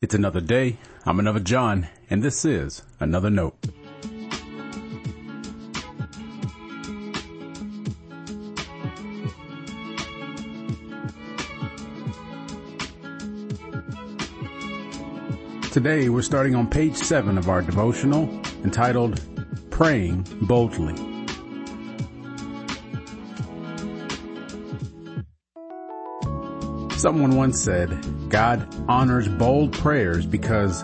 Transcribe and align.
It's 0.00 0.14
another 0.14 0.40
day. 0.40 0.76
I'm 1.06 1.18
another 1.18 1.40
John, 1.40 1.88
and 2.08 2.22
this 2.22 2.44
is 2.44 2.82
another 3.00 3.30
note. 3.30 3.56
Today 15.72 16.08
we're 16.08 16.22
starting 16.22 16.54
on 16.54 16.70
page 16.70 16.94
seven 16.94 17.36
of 17.36 17.48
our 17.48 17.60
devotional 17.60 18.28
entitled 18.62 19.20
Praying 19.70 20.24
Boldly. 20.42 21.07
Someone 26.98 27.36
once 27.36 27.62
said, 27.62 27.96
God 28.28 28.66
honors 28.88 29.28
bold 29.28 29.72
prayers 29.72 30.26
because 30.26 30.82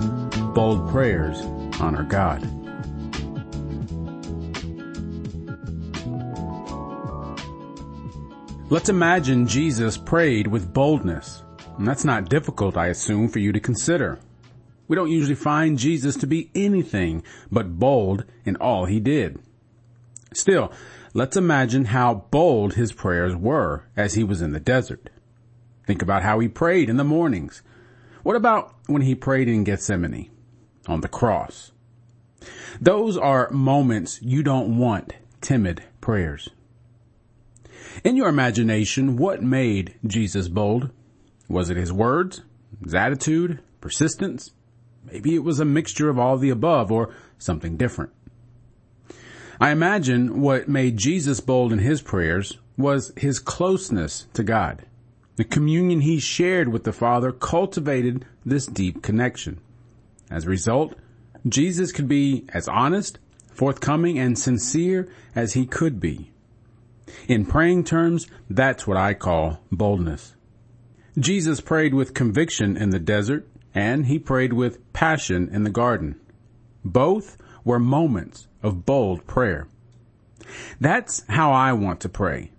bold 0.54 0.88
prayers 0.88 1.40
honor 1.80 2.04
God. 2.04 2.40
Let's 8.70 8.88
imagine 8.88 9.48
Jesus 9.48 9.98
prayed 9.98 10.46
with 10.46 10.72
boldness. 10.72 11.42
And 11.78 11.88
that's 11.88 12.04
not 12.04 12.28
difficult, 12.28 12.76
I 12.76 12.86
assume, 12.86 13.28
for 13.28 13.40
you 13.40 13.50
to 13.50 13.58
consider. 13.58 14.20
We 14.86 14.94
don't 14.94 15.10
usually 15.10 15.34
find 15.34 15.76
Jesus 15.76 16.14
to 16.18 16.28
be 16.28 16.48
anything 16.54 17.24
but 17.50 17.80
bold 17.80 18.24
in 18.44 18.54
all 18.58 18.84
he 18.84 19.00
did. 19.00 19.40
Still, 20.32 20.70
let's 21.12 21.36
imagine 21.36 21.86
how 21.86 22.26
bold 22.30 22.74
his 22.74 22.92
prayers 22.92 23.34
were 23.34 23.88
as 23.96 24.14
he 24.14 24.22
was 24.22 24.40
in 24.40 24.52
the 24.52 24.60
desert. 24.60 25.10
Think 25.86 26.02
about 26.02 26.22
how 26.22 26.38
he 26.38 26.48
prayed 26.48 26.88
in 26.88 26.96
the 26.96 27.04
mornings. 27.04 27.62
What 28.22 28.36
about 28.36 28.74
when 28.86 29.02
he 29.02 29.14
prayed 29.14 29.48
in 29.48 29.64
Gethsemane 29.64 30.30
on 30.86 31.00
the 31.00 31.08
cross? 31.08 31.72
Those 32.80 33.16
are 33.16 33.50
moments 33.50 34.20
you 34.22 34.42
don't 34.42 34.78
want 34.78 35.12
timid 35.40 35.82
prayers. 36.00 36.48
In 38.02 38.16
your 38.16 38.28
imagination, 38.28 39.16
what 39.16 39.42
made 39.42 39.94
Jesus 40.06 40.48
bold? 40.48 40.90
Was 41.48 41.70
it 41.70 41.76
his 41.76 41.92
words, 41.92 42.42
his 42.82 42.94
attitude, 42.94 43.60
persistence? 43.80 44.52
Maybe 45.04 45.34
it 45.34 45.44
was 45.44 45.60
a 45.60 45.64
mixture 45.64 46.08
of 46.08 46.18
all 46.18 46.38
the 46.38 46.50
above 46.50 46.90
or 46.90 47.14
something 47.38 47.76
different. 47.76 48.10
I 49.60 49.70
imagine 49.70 50.40
what 50.40 50.68
made 50.68 50.96
Jesus 50.96 51.40
bold 51.40 51.72
in 51.72 51.78
his 51.78 52.02
prayers 52.02 52.58
was 52.76 53.12
his 53.16 53.38
closeness 53.38 54.26
to 54.34 54.42
God. 54.42 54.86
The 55.36 55.44
communion 55.44 56.02
he 56.02 56.20
shared 56.20 56.68
with 56.68 56.84
the 56.84 56.92
Father 56.92 57.32
cultivated 57.32 58.24
this 58.46 58.66
deep 58.66 59.02
connection. 59.02 59.60
As 60.30 60.44
a 60.44 60.50
result, 60.50 60.94
Jesus 61.46 61.92
could 61.92 62.08
be 62.08 62.44
as 62.50 62.68
honest, 62.68 63.18
forthcoming, 63.52 64.18
and 64.18 64.38
sincere 64.38 65.08
as 65.34 65.54
he 65.54 65.66
could 65.66 65.98
be. 65.98 66.30
In 67.28 67.44
praying 67.46 67.84
terms, 67.84 68.28
that's 68.48 68.86
what 68.86 68.96
I 68.96 69.14
call 69.14 69.60
boldness. 69.70 70.34
Jesus 71.18 71.60
prayed 71.60 71.94
with 71.94 72.14
conviction 72.14 72.76
in 72.76 72.90
the 72.90 72.98
desert, 72.98 73.46
and 73.74 74.06
he 74.06 74.18
prayed 74.18 74.52
with 74.52 74.92
passion 74.92 75.48
in 75.52 75.64
the 75.64 75.70
garden. 75.70 76.18
Both 76.84 77.36
were 77.64 77.78
moments 77.78 78.46
of 78.62 78.86
bold 78.86 79.26
prayer. 79.26 79.66
That's 80.80 81.24
how 81.28 81.52
I 81.52 81.72
want 81.72 82.00
to 82.00 82.08
pray. 82.08 82.50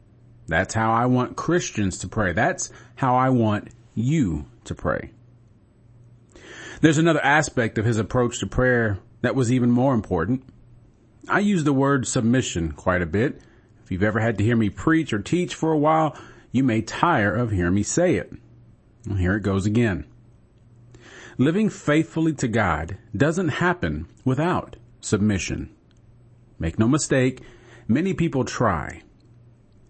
That's 0.47 0.73
how 0.73 0.91
I 0.91 1.05
want 1.05 1.35
Christians 1.35 1.97
to 1.99 2.07
pray. 2.07 2.33
That's 2.33 2.69
how 2.95 3.15
I 3.15 3.29
want 3.29 3.69
you 3.95 4.45
to 4.65 4.75
pray. 4.75 5.11
There's 6.81 6.97
another 6.97 7.23
aspect 7.23 7.77
of 7.77 7.85
his 7.85 7.97
approach 7.97 8.39
to 8.39 8.47
prayer 8.47 8.99
that 9.21 9.35
was 9.35 9.51
even 9.51 9.71
more 9.71 9.93
important. 9.93 10.43
I 11.27 11.39
use 11.39 11.63
the 11.63 11.73
word 11.73 12.07
submission 12.07 12.73
quite 12.73 13.01
a 13.01 13.07
bit. 13.07 13.41
If 13.83 13.91
you've 13.91 14.03
ever 14.03 14.19
had 14.19 14.37
to 14.37 14.43
hear 14.43 14.55
me 14.55 14.69
preach 14.69 15.13
or 15.13 15.19
teach 15.19 15.55
for 15.55 15.71
a 15.71 15.77
while, 15.77 16.15
you 16.51 16.63
may 16.63 16.81
tire 16.81 17.33
of 17.33 17.51
hearing 17.51 17.73
me 17.73 17.83
say 17.83 18.15
it. 18.15 18.31
Well, 19.07 19.17
here 19.17 19.35
it 19.35 19.43
goes 19.43 19.65
again. 19.65 20.05
Living 21.37 21.69
faithfully 21.69 22.33
to 22.33 22.47
God 22.47 22.97
doesn't 23.15 23.49
happen 23.49 24.07
without 24.23 24.75
submission. 25.01 25.69
Make 26.59 26.79
no 26.79 26.87
mistake, 26.87 27.41
many 27.87 28.13
people 28.13 28.45
try. 28.45 29.01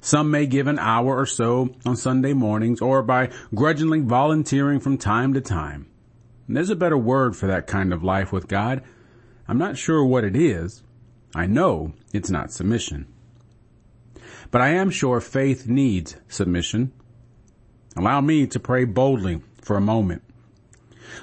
Some 0.05 0.29
may 0.29 0.45
give 0.45 0.67
an 0.67 0.77
hour 0.77 1.17
or 1.17 1.25
so 1.25 1.71
on 1.83 1.95
Sunday 1.95 2.33
mornings 2.33 2.79
or 2.79 3.01
by 3.01 3.31
grudgingly 3.55 4.01
volunteering 4.01 4.79
from 4.79 4.99
time 4.99 5.33
to 5.33 5.41
time. 5.41 5.87
And 6.45 6.55
there's 6.55 6.69
a 6.69 6.75
better 6.75 6.95
word 6.95 7.35
for 7.35 7.47
that 7.47 7.65
kind 7.65 7.91
of 7.91 8.03
life 8.03 8.31
with 8.31 8.47
God. 8.47 8.83
I'm 9.47 9.57
not 9.57 9.79
sure 9.79 10.05
what 10.05 10.23
it 10.23 10.35
is. 10.35 10.83
I 11.33 11.47
know 11.47 11.93
it's 12.13 12.29
not 12.29 12.51
submission. 12.51 13.07
But 14.51 14.61
I 14.61 14.75
am 14.75 14.91
sure 14.91 15.19
faith 15.19 15.65
needs 15.65 16.17
submission. 16.27 16.91
Allow 17.97 18.21
me 18.21 18.45
to 18.45 18.59
pray 18.59 18.85
boldly 18.85 19.41
for 19.59 19.75
a 19.75 19.81
moment. 19.81 20.21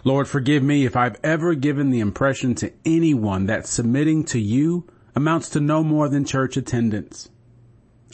Lord, 0.03 0.27
forgive 0.27 0.65
me 0.65 0.87
if 0.87 0.97
I've 0.97 1.21
ever 1.23 1.55
given 1.55 1.91
the 1.91 2.01
impression 2.01 2.57
to 2.57 2.73
anyone 2.85 3.47
that 3.47 3.65
submitting 3.65 4.25
to 4.25 4.41
you 4.41 4.89
amounts 5.15 5.51
to 5.51 5.61
no 5.61 5.85
more 5.85 6.09
than 6.09 6.25
church 6.25 6.57
attendance. 6.57 7.29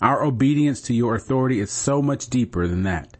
Our 0.01 0.25
obedience 0.25 0.81
to 0.83 0.95
your 0.95 1.15
authority 1.15 1.61
is 1.61 1.71
so 1.71 2.01
much 2.01 2.29
deeper 2.29 2.67
than 2.67 2.85
that. 2.85 3.17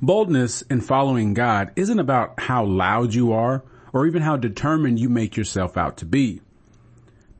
Boldness 0.00 0.62
in 0.62 0.80
following 0.80 1.34
God 1.34 1.70
isn't 1.76 1.98
about 1.98 2.40
how 2.40 2.64
loud 2.64 3.14
you 3.14 3.32
are 3.32 3.62
or 3.92 4.06
even 4.06 4.22
how 4.22 4.36
determined 4.36 4.98
you 4.98 5.08
make 5.08 5.36
yourself 5.36 5.76
out 5.76 5.96
to 5.98 6.04
be. 6.04 6.40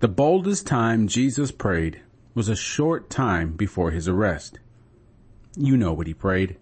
The 0.01 0.09
boldest 0.09 0.67
time 0.67 1.09
Jesus 1.09 1.51
prayed 1.51 2.01
was 2.35 2.49
a 2.49 2.57
short 2.57 3.11
time 3.11 3.53
before 3.53 3.91
his 3.91 4.09
arrest. 4.09 4.59
You 5.57 5.77
know 5.77 5.93
what 5.93 6.07
he 6.07 6.15
prayed. 6.15 6.57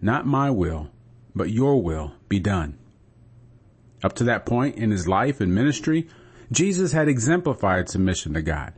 Not 0.00 0.26
my 0.26 0.50
will, 0.50 0.90
but 1.34 1.50
your 1.50 1.82
will 1.82 2.12
be 2.28 2.38
done. 2.38 2.78
Up 4.02 4.12
to 4.14 4.24
that 4.24 4.46
point 4.46 4.76
in 4.76 4.90
his 4.90 5.08
life 5.08 5.40
and 5.40 5.54
ministry, 5.54 6.08
Jesus 6.52 6.92
had 6.92 7.08
exemplified 7.08 7.88
submission 7.88 8.34
to 8.34 8.42
God. 8.42 8.74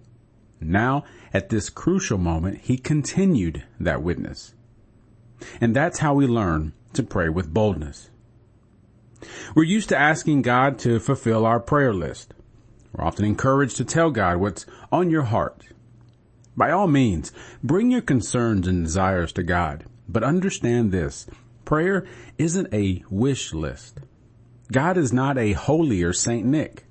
Now, 0.61 1.05
at 1.33 1.49
this 1.49 1.71
crucial 1.71 2.19
moment, 2.19 2.63
he 2.63 2.77
continued 2.77 3.65
that 3.79 4.03
witness. 4.03 4.55
And 5.61 5.75
that's 5.75 6.01
how 6.01 6.15
we 6.15 6.27
learn 6.27 6.73
to 6.95 7.03
pray 7.03 7.29
with 7.29 7.53
boldness. 7.55 8.11
We're 9.55 9.65
used 9.65 9.89
to 9.91 9.99
asking 9.99 10.43
God 10.43 10.79
to 10.81 10.99
fulfill 10.99 11.45
our 11.45 11.61
prayer 11.61 11.93
list. 11.93 12.35
We're 12.93 13.05
often 13.05 13.25
encouraged 13.25 13.77
to 13.77 13.85
tell 13.85 14.11
God 14.11 14.39
what's 14.39 14.67
on 14.91 15.11
your 15.11 15.25
heart. 15.25 15.65
By 16.57 16.71
all 16.71 16.89
means, 16.89 17.33
bring 17.63 17.91
your 17.91 18.01
concerns 18.01 18.67
and 18.67 18.85
desires 18.85 19.33
to 19.35 19.43
God, 19.43 19.85
but 20.09 20.25
understand 20.25 20.91
this. 20.91 21.27
Prayer 21.65 22.07
isn't 22.39 22.73
a 22.73 23.05
wish 23.11 23.53
list. 23.53 24.01
God 24.73 24.97
is 24.97 25.13
not 25.13 25.39
a 25.39 25.53
holier 25.53 26.13
Saint 26.13 26.47
Nick. 26.47 26.88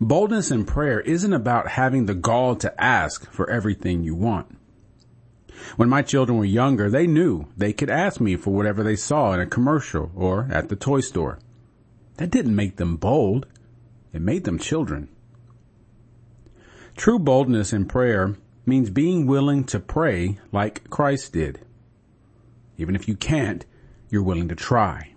Boldness 0.00 0.50
in 0.50 0.64
prayer 0.66 1.00
isn't 1.00 1.32
about 1.32 1.68
having 1.68 2.06
the 2.06 2.14
gall 2.14 2.56
to 2.56 2.82
ask 2.82 3.30
for 3.30 3.48
everything 3.50 4.02
you 4.02 4.14
want. 4.14 4.58
When 5.76 5.88
my 5.88 6.02
children 6.02 6.38
were 6.38 6.44
younger, 6.44 6.90
they 6.90 7.06
knew 7.06 7.46
they 7.56 7.72
could 7.72 7.88
ask 7.88 8.20
me 8.20 8.36
for 8.36 8.50
whatever 8.50 8.82
they 8.82 8.96
saw 8.96 9.32
in 9.32 9.40
a 9.40 9.46
commercial 9.46 10.12
or 10.14 10.48
at 10.50 10.68
the 10.68 10.76
toy 10.76 11.00
store. 11.00 11.38
That 12.18 12.30
didn't 12.30 12.56
make 12.56 12.76
them 12.76 12.96
bold. 12.96 13.46
It 14.12 14.20
made 14.20 14.44
them 14.44 14.58
children. 14.58 15.08
True 16.96 17.18
boldness 17.18 17.72
in 17.72 17.86
prayer 17.86 18.36
means 18.64 18.90
being 18.90 19.26
willing 19.26 19.64
to 19.64 19.80
pray 19.80 20.38
like 20.52 20.88
Christ 20.90 21.32
did. 21.32 21.60
Even 22.78 22.94
if 22.94 23.08
you 23.08 23.16
can't, 23.16 23.64
you're 24.10 24.22
willing 24.22 24.48
to 24.48 24.54
try. 24.54 25.12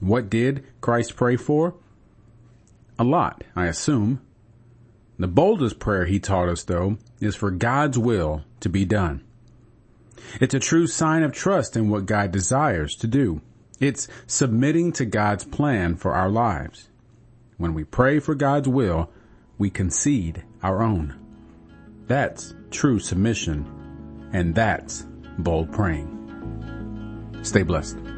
What 0.00 0.30
did 0.30 0.64
Christ 0.80 1.14
pray 1.14 1.36
for? 1.36 1.74
A 3.02 3.04
lot, 3.04 3.42
I 3.56 3.66
assume. 3.66 4.20
The 5.18 5.26
boldest 5.26 5.80
prayer 5.80 6.04
he 6.04 6.20
taught 6.20 6.48
us, 6.48 6.62
though, 6.62 6.98
is 7.20 7.34
for 7.34 7.50
God's 7.50 7.98
will 7.98 8.44
to 8.60 8.68
be 8.68 8.84
done. 8.84 9.24
It's 10.40 10.54
a 10.54 10.60
true 10.60 10.86
sign 10.86 11.24
of 11.24 11.32
trust 11.32 11.76
in 11.76 11.90
what 11.90 12.06
God 12.06 12.30
desires 12.30 12.94
to 13.00 13.08
do. 13.08 13.40
It's 13.80 14.06
submitting 14.28 14.92
to 14.92 15.04
God's 15.04 15.44
plan 15.44 15.96
for 15.96 16.12
our 16.14 16.30
lives. 16.30 16.90
When 17.56 17.74
we 17.74 17.82
pray 17.82 18.20
for 18.20 18.36
God's 18.36 18.68
will, 18.68 19.10
we 19.58 19.68
concede 19.68 20.44
our 20.62 20.80
own. 20.80 21.18
That's 22.06 22.54
true 22.70 23.00
submission, 23.00 24.30
and 24.32 24.54
that's 24.54 25.04
bold 25.38 25.72
praying. 25.72 27.40
Stay 27.42 27.64
blessed. 27.64 28.11